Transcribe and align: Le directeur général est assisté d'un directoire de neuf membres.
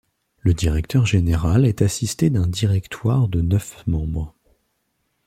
Le 0.39 0.55
directeur 0.55 1.05
général 1.05 1.63
est 1.63 1.83
assisté 1.83 2.31
d'un 2.31 2.47
directoire 2.47 3.27
de 3.27 3.41
neuf 3.41 3.85
membres. 3.85 4.33